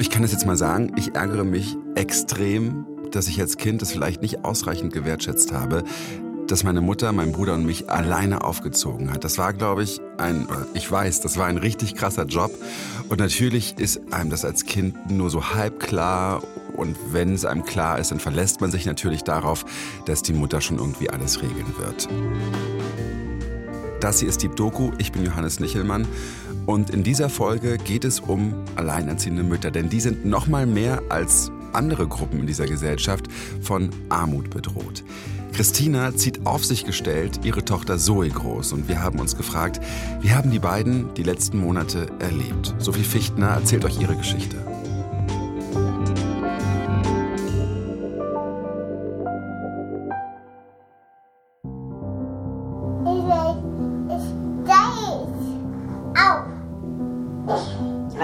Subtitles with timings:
[0.00, 3.90] Ich kann es jetzt mal sagen, ich ärgere mich extrem, dass ich als Kind es
[3.90, 5.82] vielleicht nicht ausreichend gewertschätzt habe,
[6.46, 9.24] dass meine Mutter, mein Bruder und mich alleine aufgezogen hat.
[9.24, 12.52] Das war, glaube ich, ein, ich weiß, das war ein richtig krasser Job.
[13.08, 16.44] Und natürlich ist einem das als Kind nur so halb klar.
[16.76, 19.64] Und wenn es einem klar ist, dann verlässt man sich natürlich darauf,
[20.06, 22.08] dass die Mutter schon irgendwie alles regeln wird.
[24.00, 24.92] Das hier ist die Doku.
[24.98, 26.06] Ich bin Johannes Nichelmann.
[26.68, 31.00] Und in dieser Folge geht es um alleinerziehende Mütter, denn die sind noch mal mehr
[31.08, 33.24] als andere Gruppen in dieser Gesellschaft
[33.62, 35.02] von Armut bedroht.
[35.54, 39.80] Christina zieht auf sich gestellt ihre Tochter Zoe groß und wir haben uns gefragt,
[40.20, 42.74] wie haben die beiden die letzten Monate erlebt?
[42.78, 44.67] Sophie Fichtner erzählt euch ihre Geschichte.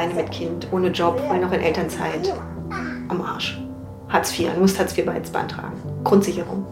[0.05, 2.35] Alleine mit Kind, ohne Job, weil noch in Elternzeit.
[3.09, 3.59] Am Arsch.
[4.11, 5.81] Hartz IV, du musst Hartz IV beantragen.
[6.05, 6.67] Grundsicherung.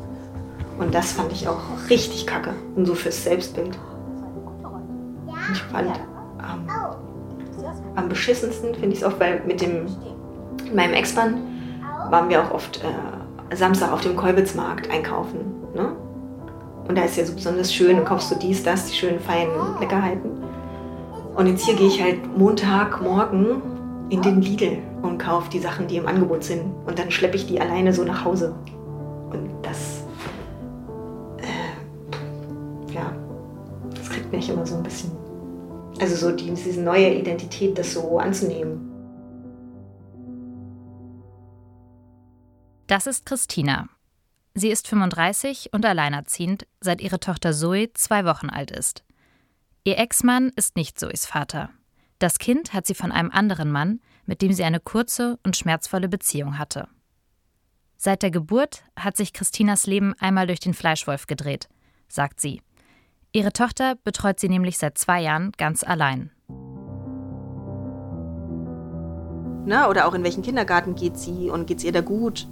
[0.78, 2.50] Und das fand ich auch richtig kacke.
[2.76, 3.78] Und so fürs Selbstbild.
[5.52, 6.68] Ich fand ähm,
[7.94, 9.86] am beschissensten finde ich es oft, weil mit dem,
[10.74, 11.38] meinem Ex-Mann
[12.10, 15.40] waren wir auch oft äh, Samstag auf dem Kolbitzmarkt einkaufen.
[15.74, 15.96] Ne?
[16.86, 19.78] Und da ist ja so besonders schön und kaufst du dies, das, die schönen feinen
[19.80, 20.31] Leckerheiten.
[21.34, 23.62] Und jetzt hier gehe ich halt Montagmorgen
[24.10, 26.74] in den Lidl und kaufe die Sachen, die im Angebot sind.
[26.86, 28.54] Und dann schleppe ich die alleine so nach Hause.
[29.30, 30.02] Und das
[34.32, 35.12] bin ich immer so ein bisschen.
[36.00, 38.88] Also so die, diese neue Identität, das so anzunehmen.
[42.88, 43.88] Das ist Christina.
[44.54, 49.04] Sie ist 35 und alleinerziehend, seit ihre Tochter Zoe zwei Wochen alt ist.
[49.84, 51.70] Ihr Ex-Mann ist nicht Zoes Vater.
[52.20, 56.08] Das Kind hat sie von einem anderen Mann, mit dem sie eine kurze und schmerzvolle
[56.08, 56.86] Beziehung hatte.
[57.96, 61.68] Seit der Geburt hat sich Christinas Leben einmal durch den Fleischwolf gedreht,
[62.06, 62.62] sagt sie.
[63.32, 66.30] Ihre Tochter betreut sie nämlich seit zwei Jahren ganz allein.
[69.64, 72.46] Na, oder auch in welchen Kindergarten geht sie und geht es ihr da gut?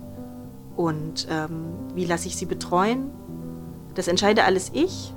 [0.74, 3.12] Und ähm, wie lasse ich sie betreuen?
[3.94, 5.12] Das entscheide alles ich,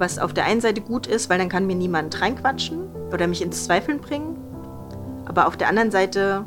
[0.00, 3.42] was auf der einen Seite gut ist, weil dann kann mir niemand reinquatschen oder mich
[3.42, 4.36] ins Zweifeln bringen.
[5.26, 6.44] Aber auf der anderen Seite,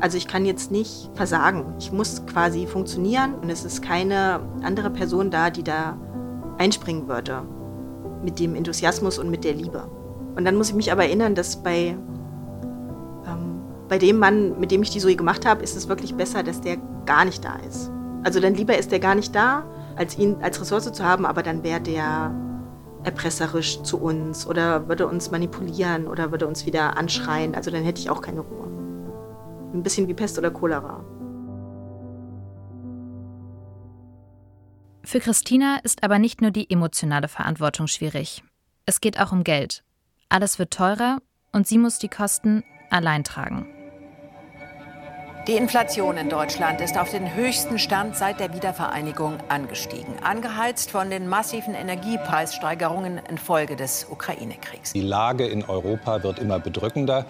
[0.00, 1.74] also ich kann jetzt nicht versagen.
[1.78, 5.96] Ich muss quasi funktionieren und es ist keine andere Person da, die da
[6.58, 7.42] einspringen würde.
[8.22, 9.88] Mit dem Enthusiasmus und mit der Liebe.
[10.36, 11.96] Und dann muss ich mich aber erinnern, dass bei,
[13.26, 16.42] ähm, bei dem Mann, mit dem ich die Zoe gemacht habe, ist es wirklich besser,
[16.42, 17.90] dass der gar nicht da ist.
[18.24, 19.62] Also dann lieber ist der gar nicht da,
[19.96, 22.32] als ihn als Ressource zu haben, aber dann wäre der
[23.04, 27.54] erpresserisch zu uns oder würde uns manipulieren oder würde uns wieder anschreien.
[27.54, 28.66] Also dann hätte ich auch keine Ruhe.
[29.72, 31.04] Ein bisschen wie Pest oder Cholera.
[35.04, 38.42] Für Christina ist aber nicht nur die emotionale Verantwortung schwierig.
[38.84, 39.82] Es geht auch um Geld.
[40.28, 41.18] Alles wird teurer
[41.52, 43.66] und sie muss die Kosten allein tragen.
[45.48, 51.08] Die Inflation in Deutschland ist auf den höchsten Stand seit der Wiedervereinigung angestiegen, angeheizt von
[51.08, 54.92] den massiven Energiepreissteigerungen infolge des Ukraine-Kriegs.
[54.92, 57.24] Die Lage in Europa wird immer bedrückender.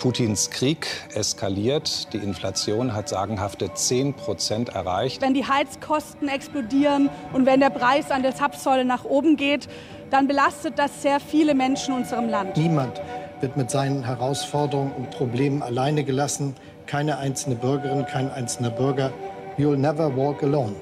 [0.00, 2.12] Putins Krieg eskaliert.
[2.12, 5.22] Die Inflation hat sagenhafte 10 Prozent erreicht.
[5.22, 9.66] Wenn die Heizkosten explodieren und wenn der Preis an der Zapfsäule nach oben geht,
[10.10, 12.54] dann belastet das sehr viele Menschen in unserem Land.
[12.58, 13.00] Niemand
[13.40, 16.54] wird mit seinen Herausforderungen und Problemen alleine gelassen
[16.92, 19.10] keine einzelne Bürgerin, kein einzelner Bürger.
[19.56, 20.76] You'll never walk alone.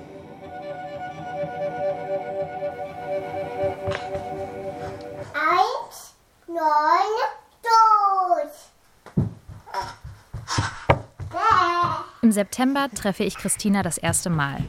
[5.35, 6.15] Eins,
[6.49, 7.15] neun,
[7.63, 8.51] los!
[12.23, 14.65] Im September treffe ich Christina das erste Mal.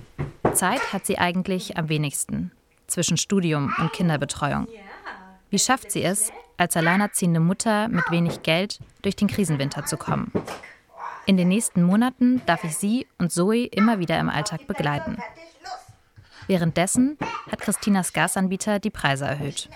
[0.54, 2.52] Zeit hat sie eigentlich am wenigsten.
[2.86, 4.68] Zwischen Studium und Kinderbetreuung.
[5.50, 10.32] Wie schafft sie es, als alleinerziehende Mutter mit wenig Geld durch den Krisenwinter zu kommen?
[11.32, 15.18] In den nächsten Monaten darf ich sie und Zoe immer wieder im Alltag begleiten.
[16.48, 17.18] Währenddessen
[17.50, 19.70] hat Christinas Gasanbieter die Preise erhöht.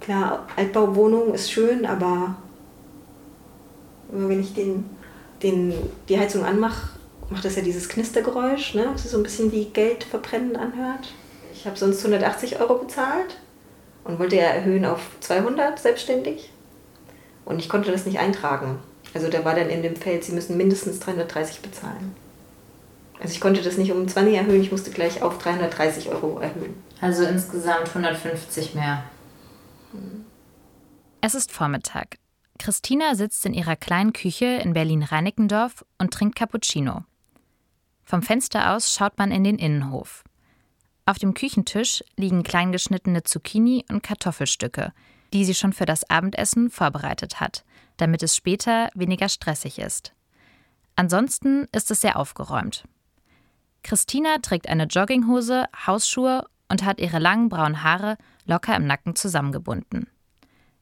[0.00, 2.34] Klar, Altbauwohnung ist schön, aber
[4.08, 4.88] wenn ich den,
[5.42, 5.74] den,
[6.08, 6.98] die Heizung anmache,
[7.28, 8.88] macht das ja dieses Knistergeräusch, ne?
[8.94, 11.12] das so ein bisschen wie Geld verbrennen anhört.
[11.52, 13.36] Ich habe sonst 180 Euro bezahlt
[14.04, 16.50] und wollte ja erhöhen auf 200 selbstständig.
[17.44, 18.78] Und ich konnte das nicht eintragen.
[19.14, 22.14] Also da war dann in dem Feld, Sie müssen mindestens 330 bezahlen.
[23.20, 26.74] Also ich konnte das nicht um 20 erhöhen, ich musste gleich auf 330 Euro erhöhen.
[27.00, 29.04] Also insgesamt 150 mehr.
[31.20, 32.16] Es ist Vormittag.
[32.58, 37.04] Christina sitzt in ihrer kleinen Küche in Berlin-Reinickendorf und trinkt Cappuccino.
[38.02, 40.24] Vom Fenster aus schaut man in den Innenhof.
[41.06, 44.92] Auf dem Küchentisch liegen kleingeschnittene Zucchini und Kartoffelstücke,
[45.32, 47.64] die sie schon für das Abendessen vorbereitet hat,
[47.96, 50.12] damit es später weniger stressig ist.
[50.96, 52.84] Ansonsten ist es sehr aufgeräumt.
[53.82, 60.08] Christina trägt eine Jogginghose, Hausschuhe und hat ihre langen braunen Haare locker im Nacken zusammengebunden.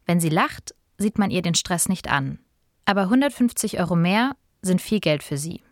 [0.06, 2.38] Wenn sie lacht, sieht man ihr den Stress nicht an.
[2.84, 5.62] Aber 150 Euro mehr sind viel Geld für sie.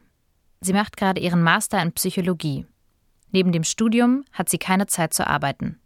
[0.60, 2.66] Sie macht gerade ihren Master in Psychologie.
[3.30, 5.80] Neben dem Studium hat sie keine Zeit zu arbeiten.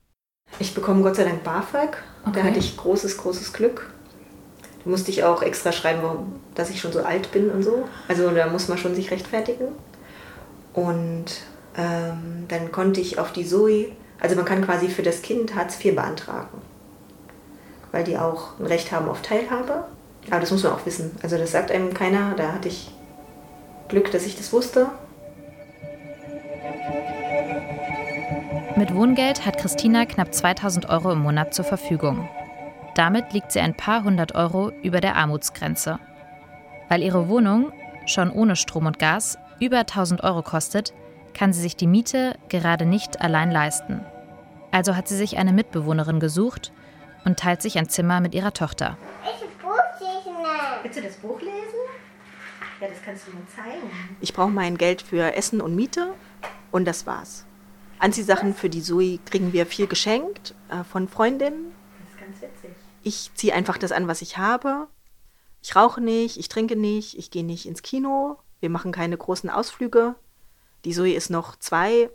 [0.59, 1.97] Ich bekomme Gott sei Dank BAföG.
[2.27, 2.33] Okay.
[2.35, 3.91] Da hatte ich großes, großes Glück.
[4.85, 6.03] Da musste ich auch extra schreiben,
[6.55, 7.89] dass ich schon so alt bin und so.
[8.09, 9.69] Also da muss man schon sich rechtfertigen.
[10.73, 11.27] Und
[11.77, 15.83] ähm, dann konnte ich auf die Zoe, also man kann quasi für das Kind Hartz
[15.83, 16.61] IV beantragen.
[17.93, 19.85] Weil die auch ein Recht haben auf Teilhabe.
[20.31, 21.11] Aber das muss man auch wissen.
[21.23, 22.35] Also das sagt einem keiner.
[22.37, 22.91] Da hatte ich
[23.89, 24.87] Glück, dass ich das wusste.
[28.81, 32.27] Mit Wohngeld hat Christina knapp 2000 Euro im Monat zur Verfügung.
[32.95, 35.99] Damit liegt sie ein paar hundert Euro über der Armutsgrenze.
[36.89, 37.75] Weil ihre Wohnung,
[38.07, 40.95] schon ohne Strom und Gas, über 1000 Euro kostet,
[41.35, 44.01] kann sie sich die Miete gerade nicht allein leisten.
[44.71, 46.73] Also hat sie sich eine Mitbewohnerin gesucht
[47.27, 48.97] und teilt sich ein Zimmer mit ihrer Tochter.
[49.25, 50.37] Ich will Buch lesen.
[50.83, 51.81] Willst du das Buch lesen?
[52.81, 53.91] Ja, das kannst du mir zeigen.
[54.23, 56.15] Ich brauche mein Geld für Essen und Miete
[56.71, 57.45] und das war's.
[58.01, 61.73] Anziehsachen für die Zoe kriegen wir viel geschenkt äh, von Freundinnen.
[62.01, 62.77] Das ist ganz witzig.
[63.03, 64.89] Ich ziehe einfach das an, was ich habe.
[65.63, 68.39] Ich rauche nicht, ich trinke nicht, ich gehe nicht ins Kino.
[68.61, 70.15] Wir machen keine großen Ausflüge.
[70.85, 72.11] Die Zoe ist noch zwei.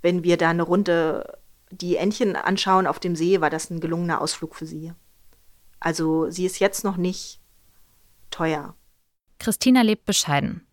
[0.00, 1.38] Wenn wir da eine Runde
[1.70, 4.92] die Entchen anschauen auf dem See, war das ein gelungener Ausflug für sie.
[5.80, 7.40] Also sie ist jetzt noch nicht
[8.30, 8.74] teuer.
[9.38, 10.66] Christina lebt bescheiden.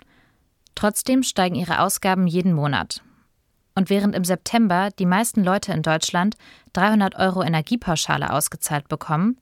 [0.75, 3.04] Trotzdem steigen ihre Ausgaben jeden Monat.
[3.76, 6.36] Und während im September die meisten Leute in Deutschland
[6.74, 9.38] 300 Euro Energiepauschale ausgezahlt bekommen,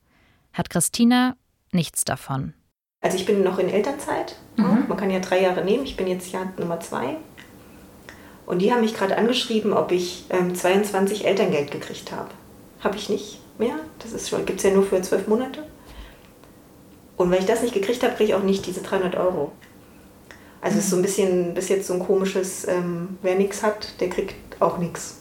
[0.52, 1.36] hat Christina
[1.72, 2.54] nichts davon.
[3.00, 4.36] Also ich bin noch in Elternzeit.
[4.56, 4.84] Mhm.
[4.88, 5.84] Man kann ja drei Jahre nehmen.
[5.84, 7.16] Ich bin jetzt Jahr Nummer zwei.
[8.46, 12.30] Und die haben mich gerade angeschrieben, ob ich ähm, 22 Elterngeld gekriegt habe.
[12.80, 13.76] Habe ich nicht mehr.
[14.00, 14.12] Das
[14.44, 15.64] gibt es ja nur für zwölf Monate.
[17.16, 19.52] Und weil ich das nicht gekriegt habe, kriege ich auch nicht diese 300 Euro.
[20.62, 24.00] Also es ist so ein bisschen bis jetzt so ein komisches, ähm, wer nichts hat,
[24.00, 25.16] der kriegt auch nichts.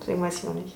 [0.00, 0.74] Deswegen weiß ich noch nicht.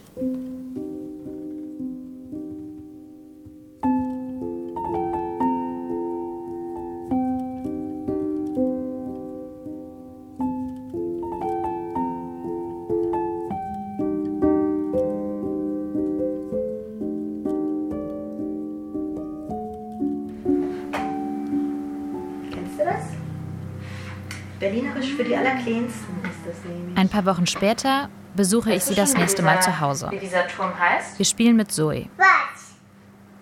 [24.69, 26.99] Berlinerisch für die Allerkleinsten ist das nämlich.
[26.99, 30.11] Ein paar Wochen später besuche ich sie das nächste Mal zu Hause.
[30.11, 31.19] Wie dieser Turm heißt?
[31.19, 32.11] Wir spielen mit Zoe.
[32.19, 32.75] Was?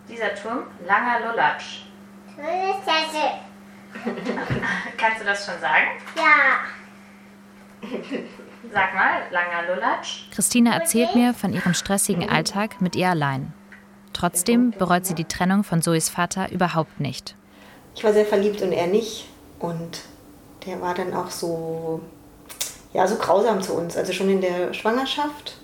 [0.08, 0.60] Dieser Turm?
[0.86, 1.82] Langer Lulatsch.
[4.96, 5.88] Kannst du das schon sagen?
[6.16, 6.60] Ja.
[8.72, 10.30] Sag mal, langer Lulatsch.
[10.30, 13.52] Christina erzählt mir von ihrem stressigen Alltag mit ihr allein.
[14.12, 17.34] Trotzdem bereut sie die Trennung von Zoes Vater überhaupt nicht.
[17.96, 19.26] Ich war sehr verliebt und er nicht.
[19.58, 20.02] Und
[20.66, 22.00] der war dann auch so,
[22.92, 23.96] ja, so grausam zu uns.
[23.96, 25.58] Also schon in der Schwangerschaft.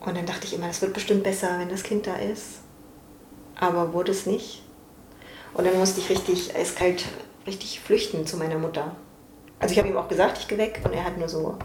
[0.00, 2.60] Und dann dachte ich immer, das wird bestimmt besser, wenn das Kind da ist.
[3.56, 4.62] Aber wurde es nicht.
[5.52, 7.04] Und dann musste ich richtig eiskalt,
[7.46, 8.94] richtig flüchten zu meiner Mutter.
[9.58, 10.80] Also ich habe ihm auch gesagt, ich gehe weg.
[10.84, 11.58] Und er hat nur so,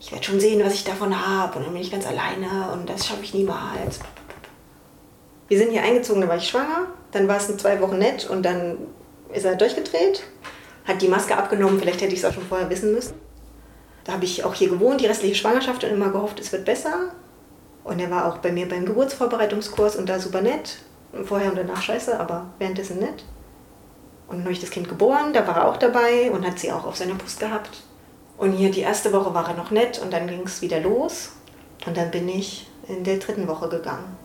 [0.00, 1.58] ich werde schon sehen, was ich davon habe.
[1.58, 4.00] Und dann bin ich ganz alleine und das schaffe ich niemals.
[5.48, 6.86] Wir sind hier eingezogen, da war ich schwanger.
[7.10, 8.78] Dann war es in zwei Wochen nett und dann
[9.34, 10.22] ist er durchgedreht
[10.84, 11.78] hat die Maske abgenommen.
[11.78, 13.14] Vielleicht hätte ich es auch schon vorher wissen müssen.
[14.04, 17.12] Da habe ich auch hier gewohnt, die restliche Schwangerschaft und immer gehofft, es wird besser.
[17.84, 20.78] Und er war auch bei mir beim Geburtsvorbereitungskurs und da super nett.
[21.24, 23.24] Vorher und danach scheiße, aber währenddessen nett.
[24.28, 26.72] Und dann habe ich das Kind geboren, da war er auch dabei und hat sie
[26.72, 27.82] auch auf seiner Brust gehabt.
[28.38, 31.32] Und hier die erste Woche war er noch nett und dann ging es wieder los.
[31.86, 34.16] Und dann bin ich in der dritten Woche gegangen.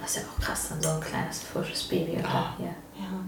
[0.00, 2.12] Das ist ja auch krass, dann so ein kleines, frisches Baby.
[2.18, 2.54] Oder?
[2.58, 2.64] Ja.
[2.96, 3.24] ja.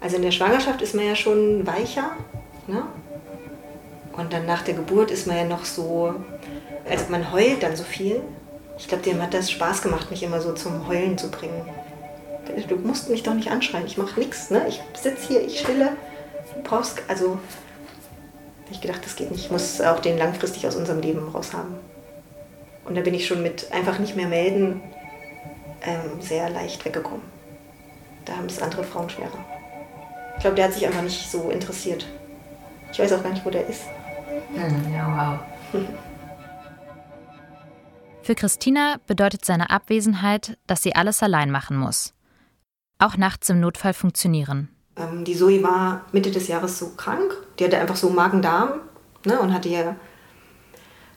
[0.00, 2.12] Also in der Schwangerschaft ist man ja schon weicher.
[2.66, 2.82] Ne?
[4.16, 6.14] Und dann nach der Geburt ist man ja noch so,
[6.88, 8.20] also man heult dann so viel.
[8.78, 11.66] Ich glaube, dem hat das Spaß gemacht, mich immer so zum Heulen zu bringen.
[12.68, 14.50] Du musst mich doch nicht anschreien, ich mache nichts.
[14.50, 14.66] Ne?
[14.68, 15.92] Ich sitze hier, ich stille.
[16.54, 17.38] Du brauchst, also,
[18.70, 19.44] ich gedacht, das geht nicht.
[19.44, 21.76] Ich muss auch den langfristig aus unserem Leben raus haben.
[22.84, 24.80] Und da bin ich schon mit einfach nicht mehr melden
[25.82, 27.22] ähm, sehr leicht weggekommen.
[28.24, 29.44] Da haben es andere Frauen schwerer.
[30.40, 32.06] Ich glaube, der hat sich einfach nicht so interessiert.
[32.90, 33.82] Ich weiß auch gar nicht, wo der ist.
[34.54, 35.38] Hm, ja,
[35.74, 35.82] wow.
[38.22, 42.14] Für Christina bedeutet seine Abwesenheit, dass sie alles allein machen muss.
[42.98, 44.70] Auch nachts im Notfall funktionieren.
[44.96, 47.36] Ähm, die Zoe war Mitte des Jahres so krank.
[47.58, 48.80] Die hatte einfach so Magen-Darm
[49.26, 49.94] ne, und hatte ja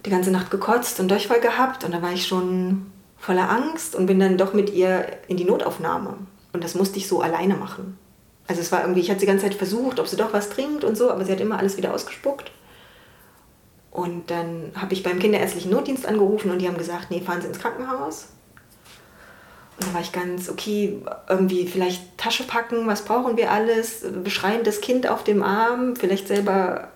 [0.06, 1.86] die ganze Nacht gekotzt und Durchfall gehabt.
[1.86, 5.46] Und da war ich schon voller Angst und bin dann doch mit ihr in die
[5.46, 6.18] Notaufnahme.
[6.52, 7.98] Und das musste ich so alleine machen.
[8.48, 10.84] Also es war irgendwie, ich hatte die ganze Zeit versucht, ob sie doch was trinkt
[10.84, 12.52] und so, aber sie hat immer alles wieder ausgespuckt.
[13.92, 17.48] Und dann habe ich beim kinderärztlichen Notdienst angerufen und die haben gesagt, nee, fahren Sie
[17.48, 18.28] ins Krankenhaus.
[19.78, 24.04] Und da war ich ganz, okay, irgendwie vielleicht Tasche packen, was brauchen wir alles?
[24.24, 26.90] Beschreien das Kind auf dem Arm, vielleicht selber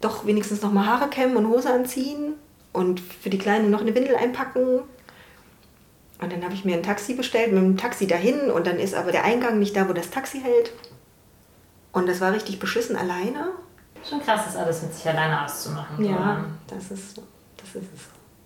[0.00, 2.34] doch wenigstens noch mal Haare kämmen und Hose anziehen
[2.72, 4.80] und für die Kleine noch eine Windel einpacken.
[6.20, 8.94] Und dann habe ich mir ein Taxi bestellt, mit dem Taxi dahin und dann ist
[8.94, 10.72] aber der Eingang nicht da, wo das Taxi hält.
[11.92, 13.52] Und das war richtig beschissen alleine.
[14.08, 16.04] Schon krass, das alles mit sich alleine auszumachen.
[16.04, 17.20] Ja, das ist,
[17.56, 18.00] das ist es.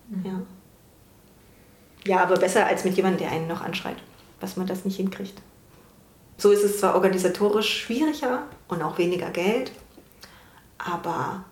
[0.09, 0.25] Mhm.
[0.25, 2.15] Ja.
[2.15, 3.97] ja, aber besser als mit jemandem, der einen noch anschreit,
[4.39, 5.41] was man das nicht hinkriegt.
[6.37, 9.71] So ist es zwar organisatorisch schwieriger und auch weniger Geld,
[10.77, 11.43] aber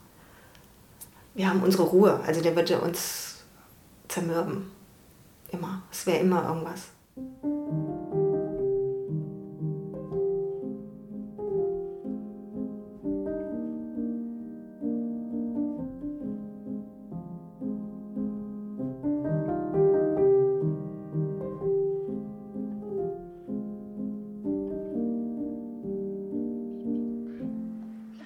[1.35, 2.21] wir haben unsere Ruhe.
[2.25, 3.43] Also der würde uns
[4.07, 4.71] zermürben.
[5.49, 5.83] Immer.
[5.91, 6.89] Es wäre immer irgendwas.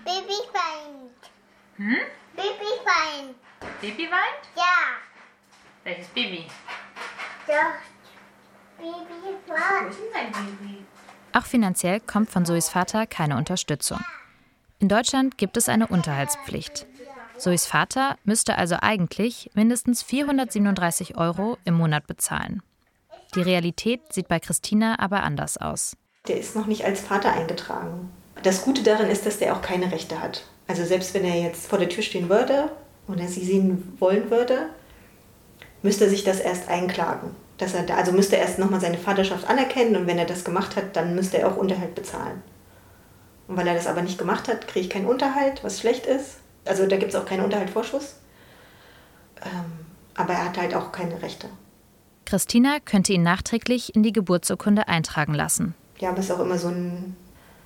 [0.03, 1.31] Baby weint.
[1.77, 1.97] Hm?
[2.35, 3.35] Baby weint.
[3.81, 4.43] Baby weint?
[4.55, 4.97] Ja.
[5.83, 6.45] Welches Baby?
[11.34, 14.00] Auch finanziell kommt von Zoes Vater keine Unterstützung.
[14.79, 16.88] In Deutschland gibt es eine Unterhaltspflicht.
[17.38, 22.62] Zoes Vater müsste also eigentlich mindestens 437 Euro im Monat bezahlen.
[23.36, 25.96] Die Realität sieht bei Christina aber anders aus.
[26.27, 28.12] Der ist noch nicht als Vater eingetragen.
[28.43, 30.46] Das Gute daran ist, dass der auch keine Rechte hat.
[30.67, 32.72] Also selbst wenn er jetzt vor der Tür stehen würde
[33.08, 34.70] und er sie sehen wollen würde,
[35.83, 37.31] müsste er sich das erst einklagen.
[37.57, 40.43] Dass er da, also müsste er erst nochmal seine Vaterschaft anerkennen und wenn er das
[40.43, 42.41] gemacht hat, dann müsste er auch Unterhalt bezahlen.
[43.47, 46.38] Und weil er das aber nicht gemacht hat, kriege ich keinen Unterhalt, was schlecht ist.
[46.65, 48.15] Also da gibt es auch keinen Unterhaltvorschuss.
[49.43, 49.85] Ähm,
[50.15, 51.47] aber er hat halt auch keine Rechte.
[52.25, 55.75] Christina könnte ihn nachträglich in die Geburtsurkunde eintragen lassen.
[56.00, 57.15] Ja, aber es ist auch immer so ein,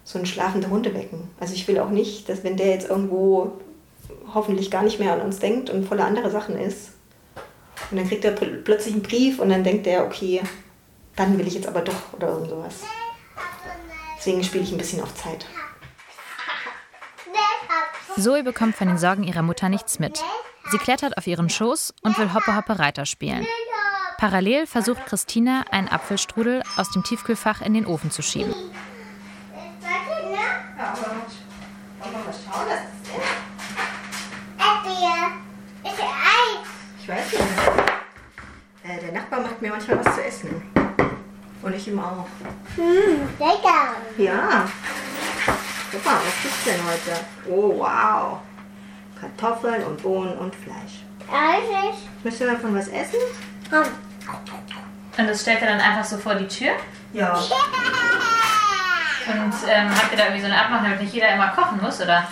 [0.04, 1.30] so ein schlafender Hundebecken.
[1.40, 3.54] Also ich will auch nicht, dass wenn der jetzt irgendwo
[4.34, 6.92] hoffentlich gar nicht mehr an uns denkt und voller andere Sachen ist,
[7.92, 10.42] und dann kriegt er pl- plötzlich einen Brief und dann denkt er, okay,
[11.16, 12.84] dann will ich jetzt aber doch oder irgend sowas.
[14.18, 15.46] Deswegen spiele ich ein bisschen auf Zeit.
[18.18, 20.24] Zoe bekommt von den Sorgen ihrer Mutter nichts mit.
[20.72, 23.46] Sie klettert auf ihren Schoß und will Hoppe Hoppe Reiter spielen.
[24.18, 28.56] Parallel versucht Christina, einen Apfelstrudel aus dem Tiefkühlfach in den Ofen zu schieben.
[34.58, 35.32] Erdbeer.
[35.84, 36.68] Ist Eis.
[37.02, 37.44] Ich weiß nicht.
[38.84, 40.62] Äh, der Nachbar macht mir manchmal was zu essen.
[41.62, 42.26] Und ich ihm auch.
[42.76, 43.96] Hm, lecker.
[44.18, 44.68] Ja.
[45.92, 47.20] Guck mal, was gibt's denn heute?
[47.50, 48.40] Oh, wow.
[49.20, 51.04] Kartoffeln und Bohnen und Fleisch.
[51.32, 53.20] Eis Müsst ihr davon was essen?
[53.70, 53.84] Komm.
[55.18, 56.74] Und das stellt er dann einfach so vor die Tür?
[57.14, 57.34] Ja.
[59.28, 62.02] Und ähm, habt ihr da irgendwie so eine Abmachung, damit nicht jeder immer kochen muss,
[62.02, 62.28] oder?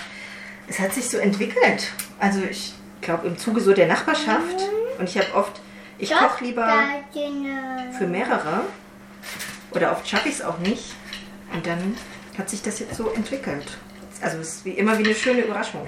[0.67, 1.91] Es hat sich so entwickelt.
[2.19, 4.69] Also ich glaube im Zuge so der Nachbarschaft.
[4.99, 5.59] Und ich habe oft,
[5.97, 6.71] ich koche lieber
[7.97, 8.65] für mehrere.
[9.75, 10.93] Oder oft schaffe ich es auch nicht.
[11.53, 11.97] Und dann
[12.37, 13.77] hat sich das jetzt so entwickelt.
[14.21, 15.87] Also es ist wie immer wie eine schöne Überraschung.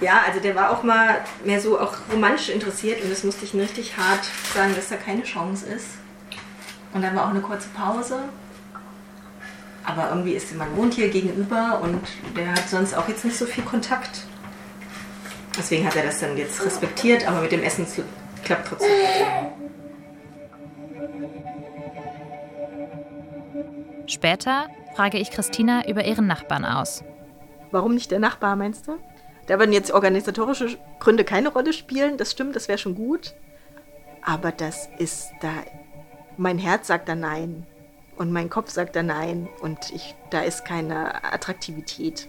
[0.00, 3.54] Ja, also der war auch mal mehr so auch romantisch interessiert und das musste ich
[3.54, 5.86] richtig hart sagen, dass da keine Chance ist.
[6.94, 8.20] Und dann war auch eine kurze Pause.
[9.84, 12.00] Aber irgendwie ist man wohnt hier gegenüber und
[12.36, 14.20] der hat sonst auch jetzt nicht so viel Kontakt.
[15.56, 17.86] Deswegen hat er das dann jetzt respektiert, aber mit dem Essen
[18.44, 18.90] klappt trotzdem.
[24.08, 27.04] Später frage ich Christina über ihren Nachbarn aus.
[27.70, 28.98] Warum nicht der Nachbar, meinst du?
[29.46, 33.34] Da würden jetzt organisatorische Gründe keine Rolle spielen, das stimmt, das wäre schon gut.
[34.22, 35.52] Aber das ist da.
[36.38, 37.66] Mein Herz sagt da nein.
[38.16, 39.48] Und mein Kopf sagt da nein.
[39.60, 42.28] Und ich, da ist keine Attraktivität.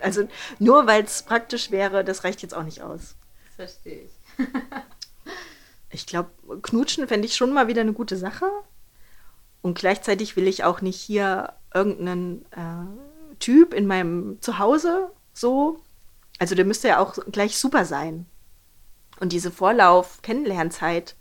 [0.00, 0.28] Also
[0.60, 3.16] nur weil es praktisch wäre, das reicht jetzt auch nicht aus.
[3.56, 4.46] Das verstehe ich.
[5.90, 6.30] Ich glaube,
[6.60, 8.44] knutschen fände ich schon mal wieder eine gute Sache.
[9.62, 15.80] Und gleichzeitig will ich auch nicht hier irgendeinen äh, Typ in meinem Zuhause so.
[16.38, 18.26] Also der müsste ja auch gleich super sein.
[19.20, 21.16] Und diese Vorlauf-Kennenlernzeit,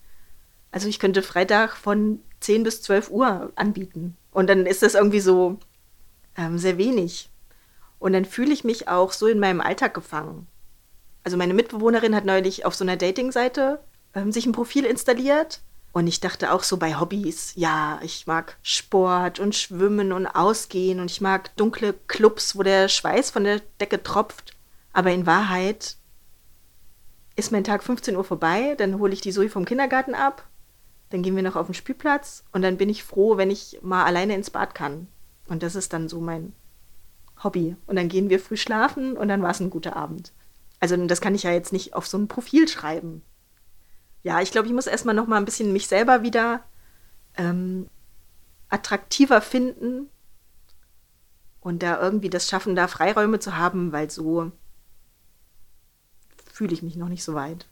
[0.72, 4.16] also ich könnte Freitag von 10 bis 12 Uhr anbieten.
[4.32, 5.58] Und dann ist das irgendwie so
[6.38, 7.30] ähm, sehr wenig.
[8.00, 10.48] Und dann fühle ich mich auch so in meinem Alltag gefangen.
[11.24, 13.80] Also meine Mitbewohnerin hat neulich auf so einer Dating-Seite
[14.14, 15.62] ähm, sich ein Profil installiert.
[15.98, 21.00] Und ich dachte auch so bei Hobbys, ja, ich mag Sport und Schwimmen und Ausgehen
[21.00, 24.56] und ich mag dunkle Clubs, wo der Schweiß von der Decke tropft.
[24.94, 25.96] Aber in Wahrheit
[27.36, 30.48] ist mein Tag 15 Uhr vorbei, dann hole ich die Zoe vom Kindergarten ab,
[31.10, 34.06] dann gehen wir noch auf den Spielplatz und dann bin ich froh, wenn ich mal
[34.06, 35.08] alleine ins Bad kann.
[35.48, 36.54] Und das ist dann so mein
[37.44, 37.76] Hobby.
[37.88, 40.32] Und dann gehen wir früh schlafen und dann war es ein guter Abend.
[40.80, 43.24] Also das kann ich ja jetzt nicht auf so ein Profil schreiben.
[44.28, 46.66] Ja, ich glaube, ich muss erstmal noch mal ein bisschen mich selber wieder
[47.38, 47.90] ähm,
[48.68, 50.10] attraktiver finden
[51.62, 54.52] und da irgendwie das schaffen, da Freiräume zu haben, weil so
[56.52, 57.68] fühle ich mich noch nicht so weit.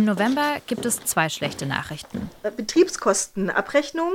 [0.00, 2.30] Im November gibt es zwei schlechte Nachrichten.
[2.42, 4.14] Betriebskostenabrechnung.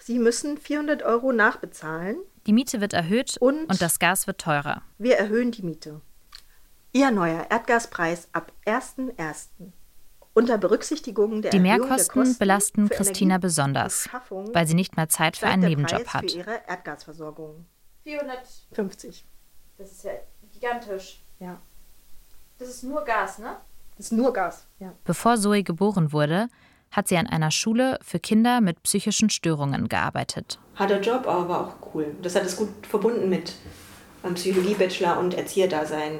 [0.00, 2.16] Sie müssen 400 Euro nachbezahlen.
[2.46, 4.80] Die Miete wird erhöht und, und das Gas wird teurer.
[4.96, 6.00] Wir erhöhen die Miete.
[6.92, 9.48] Ihr neuer Erdgaspreis ab 1.1.
[10.32, 14.96] Unter Berücksichtigung der Die Erhöhung Mehrkosten der Kosten belastet für Christina besonders, weil sie nicht
[14.96, 16.30] mehr Zeit für einen Nebenjob Preis hat.
[16.30, 17.66] Für ihre Erdgasversorgung.
[18.04, 18.66] 450.
[18.72, 19.24] 50.
[19.76, 20.12] Das ist ja
[20.54, 21.22] gigantisch.
[21.38, 21.60] Ja.
[22.58, 23.58] Das ist nur Gas, ne?
[24.02, 24.66] Das ist nur Gas.
[24.80, 24.94] Ja.
[25.04, 26.48] Bevor Zoe geboren wurde,
[26.90, 30.58] hat sie an einer Schule für Kinder mit psychischen Störungen gearbeitet.
[30.74, 32.06] Harter Job, aber war auch cool.
[32.20, 33.54] Das hat es gut verbunden mit
[34.24, 36.18] meinem Psychologie-Bachelor und Erzieherdasein.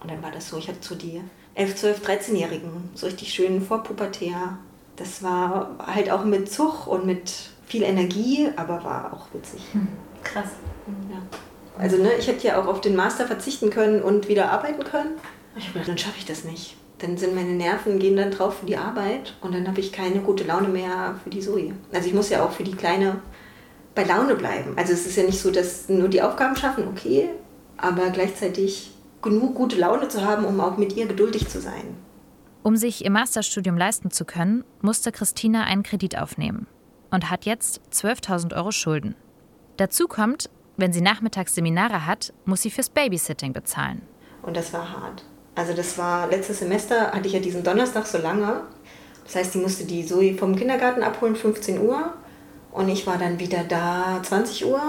[0.00, 1.22] Und dann war das so, ich hatte so die
[1.54, 4.58] 11, 12, 13-Jährigen, so richtig schön vorpubertär.
[4.96, 9.62] Das war halt auch mit Zug und mit viel Energie, aber war auch witzig.
[10.24, 10.48] Krass.
[11.08, 11.22] Ja.
[11.78, 15.12] Also ne, ich hätte ja auch auf den Master verzichten können und wieder arbeiten können.
[15.54, 16.76] Ich habe gedacht, dann schaffe ich das nicht.
[17.02, 20.20] Dann sind meine Nerven, gehen dann drauf für die Arbeit und dann habe ich keine
[20.20, 21.74] gute Laune mehr für die Zoe.
[21.92, 23.20] Also ich muss ja auch für die Kleine
[23.96, 24.74] bei Laune bleiben.
[24.76, 27.28] Also es ist ja nicht so, dass nur die Aufgaben schaffen, okay,
[27.76, 31.96] aber gleichzeitig genug gute Laune zu haben, um auch mit ihr geduldig zu sein.
[32.62, 36.68] Um sich ihr Masterstudium leisten zu können, musste Christina einen Kredit aufnehmen
[37.10, 39.16] und hat jetzt 12.000 Euro Schulden.
[39.76, 44.02] Dazu kommt, wenn sie nachmittags Seminare hat, muss sie fürs Babysitting bezahlen.
[44.42, 45.24] Und das war hart.
[45.54, 48.62] Also das war letztes Semester, hatte ich ja diesen Donnerstag so lange.
[49.24, 52.14] Das heißt, die musste die Zoe vom Kindergarten abholen, 15 Uhr.
[52.72, 54.80] Und ich war dann wieder da, 20 Uhr.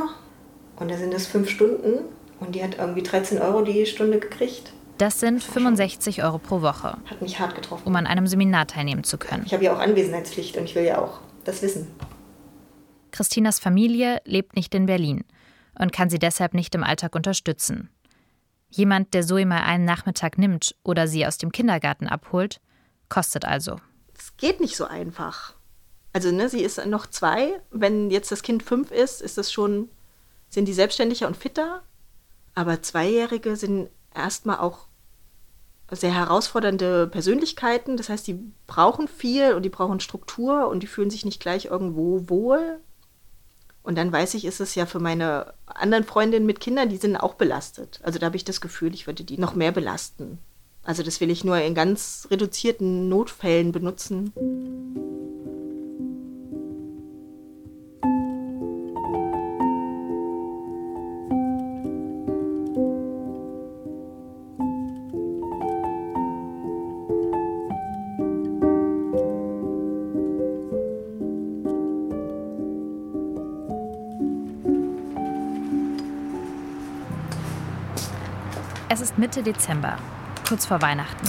[0.78, 2.06] Und da sind es fünf Stunden.
[2.39, 4.71] Und die hat irgendwie 13 Euro die Stunde gekriegt.
[4.97, 7.84] Das sind 65 Euro pro Woche, Hat mich hart getroffen.
[7.86, 9.43] um an einem Seminar teilnehmen zu können.
[9.45, 11.88] Ich habe ja auch Anwesenheitspflicht und ich will ja auch das wissen.
[13.12, 15.23] Christinas Familie lebt nicht in Berlin
[15.78, 17.89] und kann sie deshalb nicht im Alltag unterstützen.
[18.75, 22.59] Jemand, der Zoe mal einen Nachmittag nimmt oder sie aus dem Kindergarten abholt,
[23.07, 23.75] kostet also.
[24.17, 25.53] Es geht nicht so einfach.
[26.12, 27.62] Also ne, sie ist noch zwei.
[27.69, 29.89] Wenn jetzt das Kind fünf ist, ist es schon,
[30.49, 31.83] sind die selbstständiger und fitter.
[32.55, 34.88] Aber Zweijährige sind erstmal auch
[35.91, 37.95] sehr herausfordernde Persönlichkeiten.
[37.95, 41.65] Das heißt, die brauchen viel und die brauchen Struktur und die fühlen sich nicht gleich
[41.65, 42.79] irgendwo wohl.
[43.83, 47.17] Und dann weiß ich, ist es ja für meine anderen Freundinnen mit Kindern, die sind
[47.17, 47.99] auch belastet.
[48.03, 50.39] Also da habe ich das Gefühl, ich würde die noch mehr belasten.
[50.83, 54.33] Also das will ich nur in ganz reduzierten Notfällen benutzen.
[78.93, 79.97] Es ist Mitte Dezember,
[80.47, 81.27] kurz vor Weihnachten.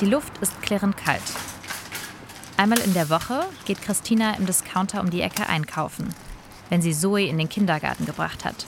[0.00, 1.20] Die Luft ist klirrend kalt.
[2.56, 6.14] Einmal in der Woche geht Christina im Discounter um die Ecke einkaufen,
[6.70, 8.64] wenn sie Zoe in den Kindergarten gebracht hat.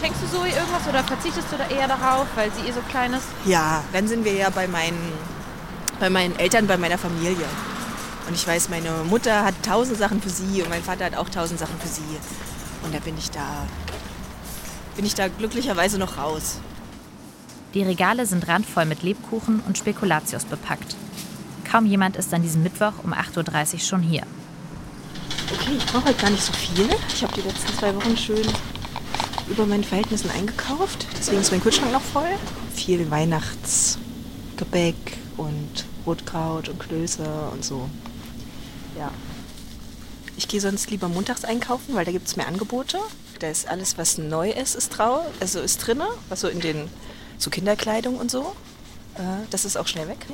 [0.00, 3.12] Schenkst du Zoe irgendwas oder verzichtest du da eher darauf, weil sie eh so klein
[3.12, 3.26] ist?
[3.44, 5.12] Ja, dann sind wir ja bei meinen,
[6.00, 7.44] bei meinen Eltern, bei meiner Familie.
[8.28, 11.28] Und ich weiß, meine Mutter hat tausend Sachen für sie und mein Vater hat auch
[11.28, 12.16] tausend Sachen für sie.
[12.82, 13.66] Und da bin ich da,
[14.96, 16.56] bin ich da glücklicherweise noch raus.
[17.74, 20.94] Die Regale sind randvoll mit Lebkuchen und Spekulatius bepackt.
[21.64, 24.24] Kaum jemand ist an diesem Mittwoch um 8.30 Uhr schon hier.
[25.50, 26.88] Okay, ich brauche halt gar nicht so viel.
[27.08, 28.46] Ich habe die letzten zwei Wochen schön
[29.48, 31.06] über meinen Verhältnissen eingekauft.
[31.16, 32.28] Deswegen ist mein Kühlschrank noch voll.
[32.74, 34.96] Viel Weihnachtsgebäck
[35.38, 37.88] und Rotkraut und Klöße und so.
[38.98, 39.10] Ja.
[40.36, 42.98] Ich gehe sonst lieber montags einkaufen, weil da gibt es mehr Angebote.
[43.38, 46.88] Da ist alles, was neu ist, ist trau, also ist drin, was so in den
[47.42, 48.54] so Kinderkleidung und so.
[49.16, 50.26] Äh, das ist auch schnell weg.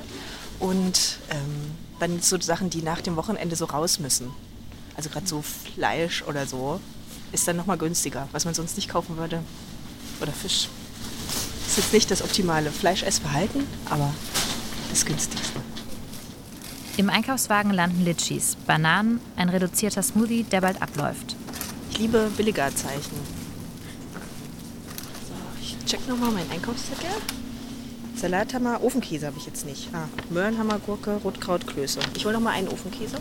[0.61, 4.31] Und ähm, dann so Sachen, die nach dem Wochenende so raus müssen.
[4.97, 6.81] Also gerade so Fleisch oder so
[7.33, 9.43] ist dann nochmal günstiger, was man sonst nicht kaufen würde.
[10.21, 10.69] Oder Fisch.
[11.67, 14.13] Ist jetzt nicht das optimale Fleischessverhalten, aber
[14.91, 15.61] das günstigste.
[16.97, 21.37] Im Einkaufswagen landen Litchis, Bananen, ein reduzierter Smoothie, der bald abläuft.
[21.93, 23.38] Ich liebe Billigerzeichen.
[25.89, 27.09] Check nochmal meinen Einkaufszettel.
[28.15, 29.89] Salathammer, Ofenkäse habe ich jetzt nicht.
[29.95, 32.01] Ah, Möhrenhammer, Gurke, Rotkraut, Klöße.
[32.15, 33.17] Ich hole noch mal einen Ofenkäse.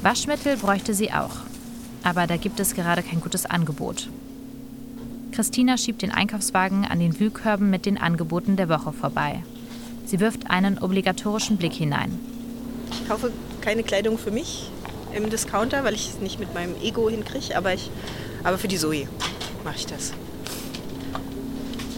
[0.00, 1.36] Waschmittel bräuchte sie auch.
[2.02, 4.08] Aber da gibt es gerade kein gutes Angebot.
[5.32, 9.42] Christina schiebt den Einkaufswagen an den Wühlkörben mit den Angeboten der Woche vorbei.
[10.06, 12.18] Sie wirft einen obligatorischen Blick hinein.
[12.90, 14.70] Ich kaufe keine Kleidung für mich
[15.14, 17.90] im Discounter, weil ich es nicht mit meinem Ego hinkriege, aber, ich,
[18.44, 19.06] aber für die Zoe
[19.62, 20.14] mache ich das.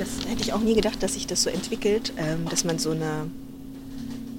[0.01, 2.93] Das hätte ich auch nie gedacht, dass sich das so entwickelt, ähm, dass man so,
[2.93, 3.31] eine,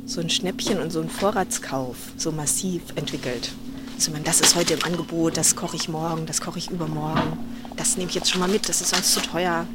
[0.08, 3.52] so ein Schnäppchen und so einen Vorratskauf so massiv entwickelt.
[3.95, 7.38] Also man, das ist heute im Angebot, das koche ich morgen, das koche ich übermorgen,
[7.78, 9.67] das nehme ich jetzt schon mal mit, das ist sonst zu teuer.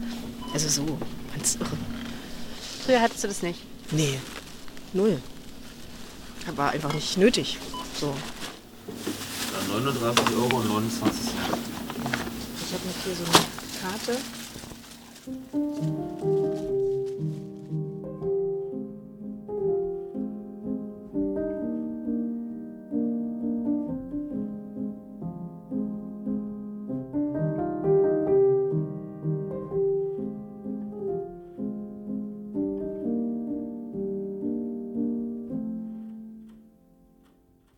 [0.52, 0.98] Also so,
[1.32, 1.76] ganz irre.
[2.84, 3.60] Früher hattest du das nicht?
[3.92, 4.18] Nee,
[4.92, 5.22] null.
[6.56, 7.58] War einfach nicht nötig.
[8.00, 8.12] So.
[9.72, 11.36] 39 Euro und 29 Cent.
[11.36, 14.45] Ich habe noch hier so eine Karte.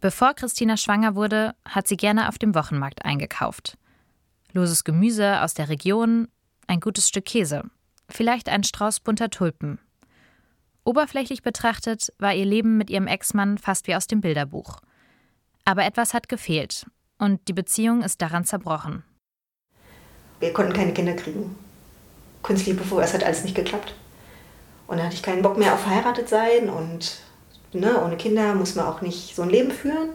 [0.00, 3.78] Bevor Christina schwanger wurde, hat sie gerne auf dem Wochenmarkt eingekauft.
[4.52, 6.28] Loses Gemüse aus der Region,
[6.68, 7.64] ein gutes Stück Käse,
[8.08, 9.78] vielleicht ein Strauß bunter Tulpen.
[10.84, 14.80] Oberflächlich betrachtet war ihr Leben mit ihrem Ex-Mann fast wie aus dem Bilderbuch.
[15.64, 16.86] Aber etwas hat gefehlt
[17.18, 19.02] und die Beziehung ist daran zerbrochen.
[20.40, 21.56] Wir konnten keine Kinder kriegen.
[22.42, 23.94] Künstliche Befruchtung, es hat alles nicht geklappt.
[24.86, 27.20] Und dann hatte ich keinen Bock mehr auf verheiratet sein und
[27.72, 30.10] ne, ohne Kinder muss man auch nicht so ein Leben führen.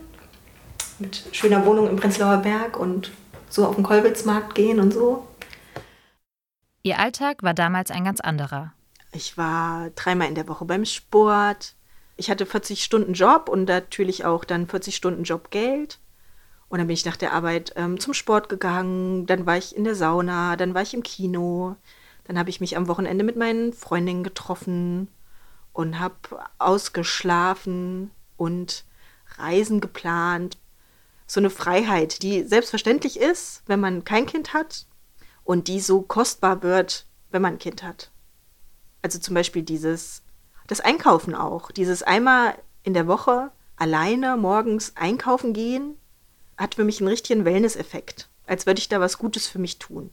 [1.00, 3.12] Mit schöner Wohnung im Prenzlauer Berg und
[3.50, 5.28] so auf den Kolbitzmarkt gehen und so.
[6.86, 8.74] Ihr Alltag war damals ein ganz anderer.
[9.14, 11.76] Ich war dreimal in der Woche beim Sport.
[12.18, 16.00] Ich hatte 40 Stunden Job und natürlich auch dann 40 Stunden Jobgeld.
[16.68, 19.86] Und dann bin ich nach der Arbeit ähm, zum Sport gegangen, dann war ich in
[19.86, 21.78] der Sauna, dann war ich im Kino,
[22.26, 25.08] dann habe ich mich am Wochenende mit meinen Freundinnen getroffen
[25.72, 26.16] und habe
[26.58, 28.84] ausgeschlafen und
[29.38, 30.58] Reisen geplant.
[31.28, 34.86] So eine Freiheit, die selbstverständlich ist, wenn man kein Kind hat
[35.44, 38.12] und die so kostbar wird, wenn man ein Kind hat.
[39.02, 40.24] Also zum Beispiel dieses,
[40.68, 45.98] das Einkaufen auch, dieses einmal in der Woche alleine morgens einkaufen gehen,
[46.58, 50.12] hat für mich einen richtigen Wellness-Effekt, als würde ich da was Gutes für mich tun.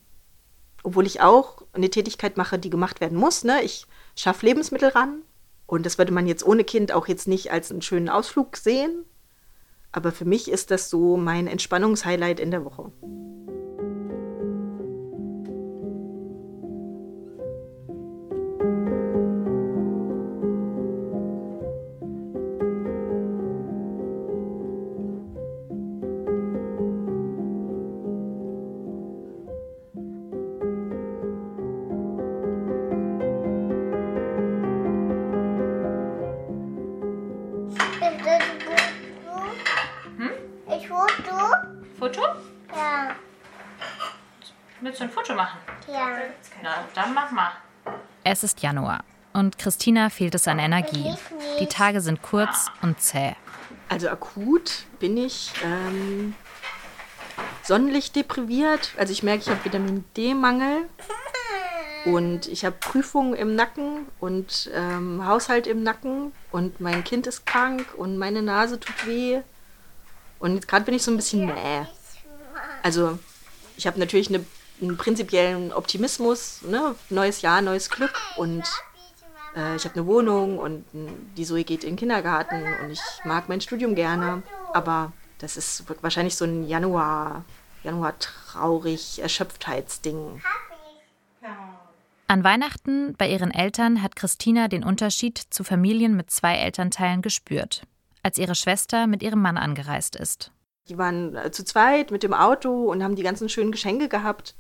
[0.83, 3.45] Obwohl ich auch eine Tätigkeit mache, die gemacht werden muss.
[3.45, 3.63] Ne?
[3.63, 5.23] Ich schaffe Lebensmittel ran,
[5.71, 9.05] und das würde man jetzt ohne Kind auch jetzt nicht als einen schönen Ausflug sehen.
[9.93, 12.91] Aber für mich ist das so mein Entspannungshighlight in der Woche.
[48.33, 51.13] Es ist Januar und Christina fehlt es an Energie.
[51.59, 53.35] Die Tage sind kurz und zäh.
[53.89, 56.37] Also akut bin ich ähm,
[57.65, 58.93] Sonnenlicht depriviert.
[58.97, 60.89] Also ich merke, ich habe Vitamin D-Mangel.
[62.05, 67.47] Und ich habe Prüfungen im Nacken und ähm, Haushalt im Nacken und mein Kind ist
[67.47, 69.41] krank und meine Nase tut weh.
[70.39, 71.85] Und gerade bin ich so ein bisschen mäh.
[72.85, 73.19] Also
[73.77, 74.47] ich habe natürlich eine,
[74.81, 76.95] einen prinzipiellen Optimismus, ne?
[77.09, 78.65] neues Jahr, neues Glück und
[79.57, 80.85] äh, ich habe eine Wohnung und
[81.37, 84.43] die Zoe geht in den Kindergarten und ich mag mein Studium gerne.
[84.73, 87.45] Aber das ist wahrscheinlich so ein Januar,
[87.83, 90.41] Januar traurig Erschöpftheitsding.
[92.27, 97.83] An Weihnachten bei ihren Eltern hat Christina den Unterschied zu Familien mit zwei Elternteilen gespürt,
[98.23, 100.53] als ihre Schwester mit ihrem Mann angereist ist.
[100.89, 104.55] Die waren äh, zu zweit mit dem Auto und haben die ganzen schönen Geschenke gehabt.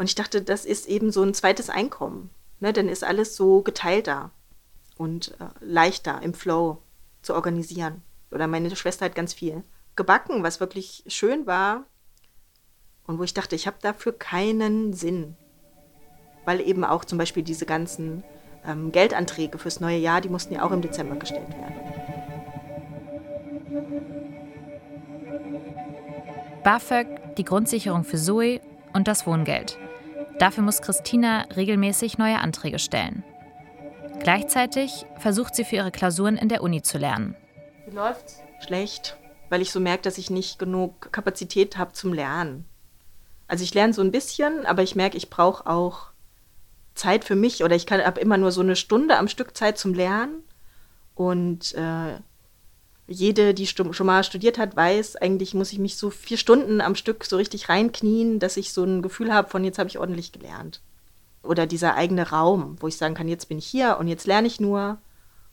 [0.00, 2.30] Und ich dachte, das ist eben so ein zweites Einkommen.
[2.58, 2.72] Ne?
[2.72, 4.30] Dann ist alles so geteilter
[4.96, 6.78] und äh, leichter im Flow
[7.22, 8.02] zu organisieren.
[8.32, 9.62] Oder meine Schwester hat ganz viel
[9.96, 11.84] gebacken, was wirklich schön war.
[13.06, 15.36] Und wo ich dachte, ich habe dafür keinen Sinn
[16.44, 18.24] weil eben auch zum Beispiel diese ganzen
[18.66, 21.74] ähm, Geldanträge fürs neue Jahr, die mussten ja auch im Dezember gestellt werden.
[26.64, 28.60] BAföG, die Grundsicherung für Zoe
[28.92, 29.78] und das Wohngeld.
[30.40, 33.22] Dafür muss Christina regelmäßig neue Anträge stellen.
[34.20, 37.36] Gleichzeitig versucht sie für ihre Klausuren in der Uni zu lernen.
[37.86, 38.40] Wie läuft's?
[38.66, 39.18] Schlecht,
[39.50, 42.64] weil ich so merke, dass ich nicht genug Kapazität habe zum Lernen.
[43.48, 46.10] Also ich lerne so ein bisschen, aber ich merke, ich brauche auch
[46.94, 49.92] Zeit für mich oder ich habe immer nur so eine Stunde am Stück Zeit zum
[49.92, 50.42] Lernen.
[51.14, 52.18] Und äh,
[53.12, 56.94] jede, die schon mal studiert hat, weiß, eigentlich muss ich mich so vier Stunden am
[56.94, 60.30] Stück so richtig reinknien, dass ich so ein Gefühl habe von, jetzt habe ich ordentlich
[60.30, 60.80] gelernt.
[61.42, 64.46] Oder dieser eigene Raum, wo ich sagen kann, jetzt bin ich hier und jetzt lerne
[64.46, 64.98] ich nur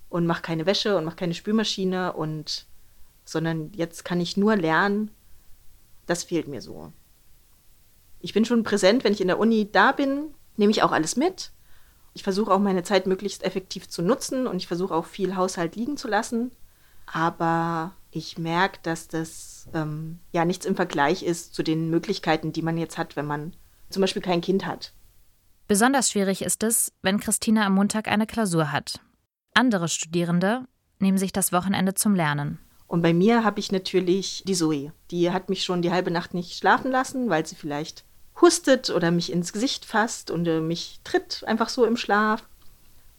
[0.09, 2.67] und mache keine Wäsche und mache keine Spülmaschine und
[3.25, 5.09] sondern jetzt kann ich nur lernen.
[6.05, 6.93] Das fehlt mir so.
[8.19, 11.15] Ich bin schon präsent, wenn ich in der Uni da bin, nehme ich auch alles
[11.15, 11.51] mit.
[12.13, 15.75] Ich versuche auch meine Zeit möglichst effektiv zu nutzen und ich versuche auch viel Haushalt
[15.75, 16.51] liegen zu lassen.
[17.07, 22.61] Aber ich merke, dass das ähm, ja nichts im Vergleich ist zu den Möglichkeiten, die
[22.61, 23.53] man jetzt hat, wenn man
[23.89, 24.93] zum Beispiel kein Kind hat.
[25.67, 28.99] Besonders schwierig ist es, wenn Christina am Montag eine Klausur hat.
[29.53, 30.65] Andere Studierende
[30.99, 32.59] nehmen sich das Wochenende zum Lernen.
[32.87, 34.93] Und bei mir habe ich natürlich die Zoe.
[35.11, 38.05] Die hat mich schon die halbe Nacht nicht schlafen lassen, weil sie vielleicht
[38.39, 42.47] hustet oder mich ins Gesicht fasst und äh, mich tritt einfach so im Schlaf.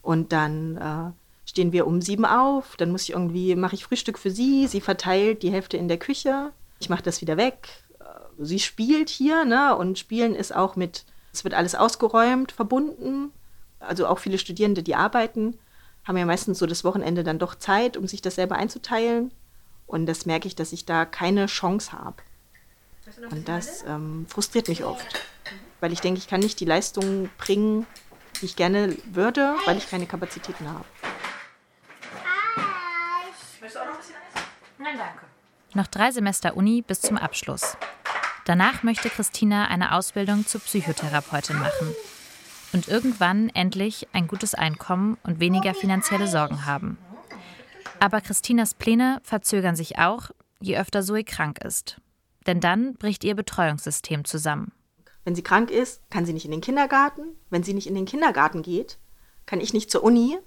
[0.01, 1.11] Und dann äh,
[1.49, 4.81] stehen wir um sieben auf, dann muss ich irgendwie, mache ich Frühstück für sie, sie
[4.81, 7.67] verteilt die Hälfte in der Küche, ich mache das wieder weg.
[7.99, 8.03] Äh,
[8.37, 9.75] sie spielt hier, ne?
[9.75, 13.31] Und Spielen ist auch mit, es wird alles ausgeräumt, verbunden.
[13.79, 15.57] Also auch viele Studierende, die arbeiten,
[16.05, 19.31] haben ja meistens so das Wochenende dann doch Zeit, um sich das selber einzuteilen.
[19.87, 22.17] Und das merke ich, dass ich da keine Chance habe.
[23.31, 25.19] Und das ähm, frustriert mich oft,
[25.79, 27.87] weil ich denke, ich kann nicht die Leistung bringen,
[28.39, 30.85] die ich gerne würde, weil ich keine Kapazitäten habe.
[33.59, 34.43] Möchtest du auch noch ein bisschen Eis?
[34.89, 35.25] Nein, danke.
[35.73, 37.77] Noch drei Semester Uni bis zum Abschluss.
[38.45, 41.95] Danach möchte Christina eine Ausbildung zur Psychotherapeutin machen
[42.73, 46.97] und irgendwann endlich ein gutes Einkommen und weniger finanzielle Sorgen haben.
[47.99, 51.97] Aber Christinas Pläne verzögern sich auch, je öfter Zoe krank ist
[52.49, 54.71] denn dann bricht ihr Betreuungssystem zusammen.
[55.23, 57.35] Wenn sie krank ist, kann sie nicht in den Kindergarten.
[57.51, 58.97] Wenn sie nicht in den Kindergarten geht,
[59.45, 60.37] kann ich nicht zur Uni.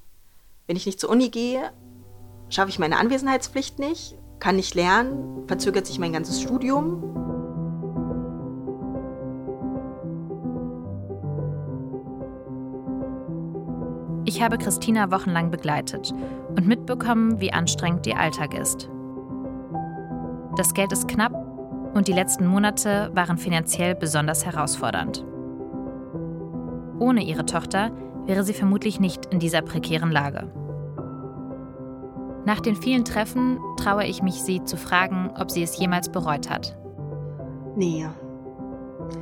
[0.67, 1.73] Wenn ich nicht zur Uni gehe,
[2.49, 7.01] schaffe ich meine Anwesenheitspflicht nicht, kann nicht lernen, verzögert sich mein ganzes Studium.
[14.25, 16.13] Ich habe Christina wochenlang begleitet
[16.57, 18.91] und mitbekommen, wie anstrengend ihr Alltag ist.
[20.57, 21.33] Das Geld ist knapp
[21.95, 25.25] und die letzten Monate waren finanziell besonders herausfordernd.
[26.99, 27.93] Ohne ihre Tochter
[28.27, 30.51] wäre sie vermutlich nicht in dieser prekären Lage.
[32.45, 36.51] Nach den vielen Treffen traue ich mich, sie zu fragen, ob sie es jemals bereut
[36.51, 36.77] hat.
[37.77, 38.07] Nee,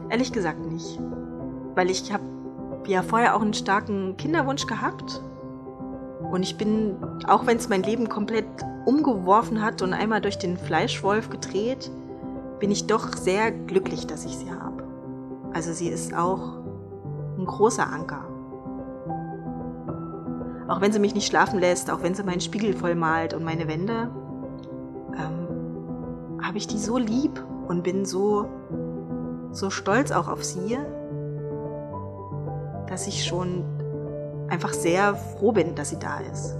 [0.08, 0.98] ehrlich gesagt nicht.
[1.74, 2.24] Weil ich habe
[2.86, 5.22] ja vorher auch einen starken Kinderwunsch gehabt.
[6.30, 8.46] Und ich bin, auch wenn es mein Leben komplett
[8.86, 11.90] umgeworfen hat und einmal durch den Fleischwolf gedreht,
[12.58, 14.84] bin ich doch sehr glücklich, dass ich sie habe.
[15.52, 16.58] Also sie ist auch
[17.38, 18.29] ein großer Anker.
[20.70, 23.42] Auch wenn sie mich nicht schlafen lässt, auch wenn sie meinen Spiegel voll malt und
[23.42, 24.08] meine Wände,
[25.18, 28.48] ähm, habe ich die so lieb und bin so,
[29.50, 30.78] so stolz auch auf sie,
[32.86, 33.64] dass ich schon
[34.48, 36.56] einfach sehr froh bin, dass sie da ist.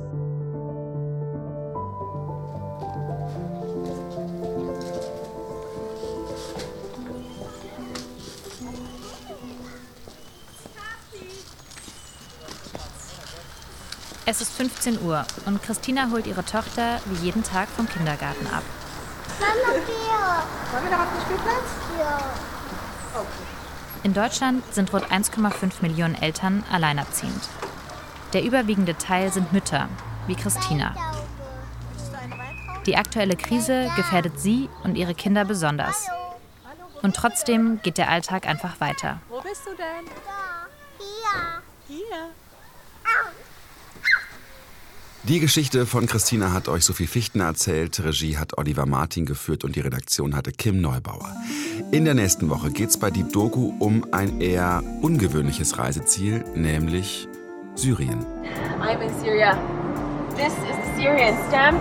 [14.27, 18.63] Es ist 15 Uhr und Christina holt ihre Tochter wie jeden Tag vom Kindergarten ab.
[19.41, 20.73] Mama, hier.
[20.73, 21.65] Wollen wir noch auf den Spielplatz?
[21.99, 23.25] Ja.
[24.03, 27.49] In Deutschland sind rund 1,5 Millionen Eltern alleinerziehend.
[28.33, 29.89] Der überwiegende Teil sind Mütter,
[30.27, 30.95] wie Christina.
[32.87, 36.07] Die aktuelle Krise gefährdet sie und ihre Kinder besonders.
[37.03, 39.21] Und trotzdem geht der Alltag einfach weiter.
[39.29, 40.11] Wo bist du denn?
[40.99, 41.63] Hier.
[41.89, 42.31] Hier.
[45.25, 49.77] Die Geschichte von Christina hat euch Sophie Fichtner erzählt, Regie hat Oliver Martin geführt und
[49.77, 51.37] die Redaktion hatte Kim Neubauer.
[51.93, 57.29] In der nächsten Woche geht es bei Deep Doku um ein eher ungewöhnliches Reiseziel, nämlich
[57.75, 58.25] Syrien.
[58.81, 59.59] I'm in Syria.
[60.37, 61.79] This is the Syrian stamp.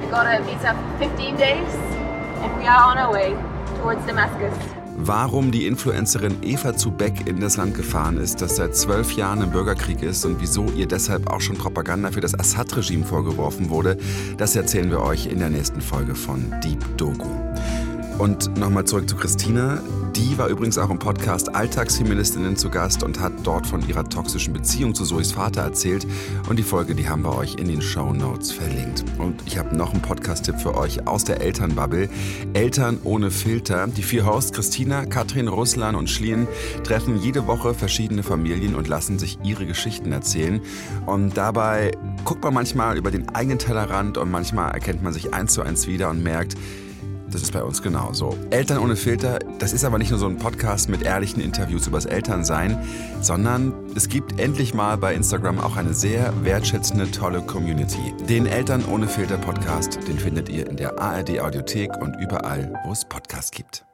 [0.00, 1.68] We got a visa for 15 days
[2.42, 3.36] and we are on our way
[3.82, 4.81] towards Damascus.
[4.96, 9.42] Warum die Influencerin Eva zu Beck in das Land gefahren ist, das seit zwölf Jahren
[9.42, 13.96] im Bürgerkrieg ist und wieso ihr deshalb auch schon Propaganda für das Assad-Regime vorgeworfen wurde,
[14.36, 17.28] das erzählen wir euch in der nächsten Folge von Deep Doku.
[18.18, 19.80] Und nochmal zurück zu Christina.
[20.14, 24.52] Die war übrigens auch im Podcast Alltagsfeministinnen zu Gast und hat dort von ihrer toxischen
[24.52, 26.06] Beziehung zu Zoes Vater erzählt.
[26.48, 29.04] Und die Folge, die haben wir euch in den Show Notes verlinkt.
[29.18, 32.08] Und ich habe noch einen Podcast-Tipp für euch aus der Elternbubble.
[32.52, 33.86] Eltern ohne Filter.
[33.86, 36.46] Die vier Hosts Christina, Katrin, Ruslan und Schlien
[36.84, 40.60] treffen jede Woche verschiedene Familien und lassen sich ihre Geschichten erzählen.
[41.06, 41.92] Und dabei
[42.24, 45.86] guckt man manchmal über den eigenen Tellerrand und manchmal erkennt man sich eins zu eins
[45.86, 46.56] wieder und merkt,
[47.32, 48.36] das ist bei uns genauso.
[48.50, 52.04] Eltern ohne Filter, das ist aber nicht nur so ein Podcast mit ehrlichen Interviews übers
[52.04, 52.78] Elternsein,
[53.20, 58.14] sondern es gibt endlich mal bei Instagram auch eine sehr wertschätzende, tolle Community.
[58.28, 62.92] Den Eltern ohne Filter Podcast, den findet ihr in der ARD Audiothek und überall, wo
[62.92, 63.84] es Podcasts gibt.